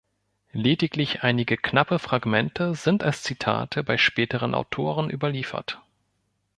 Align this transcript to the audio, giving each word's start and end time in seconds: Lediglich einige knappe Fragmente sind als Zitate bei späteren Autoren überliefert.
Lediglich 0.53 1.21
einige 1.21 1.57
knappe 1.57 1.99
Fragmente 1.99 2.73
sind 2.73 3.03
als 3.03 3.21
Zitate 3.21 3.83
bei 3.83 3.99
späteren 3.99 4.55
Autoren 4.55 5.11
überliefert. 5.11 5.79